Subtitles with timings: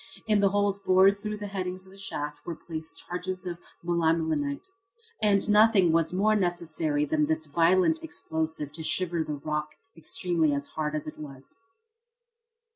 [0.25, 4.65] In the holes bored through the headings of the shaft were placed charges of melimelonite.
[5.21, 10.95] And nothing more was necessary than this violent explosive to shiver the rock, extremely hard
[10.95, 11.55] as it was.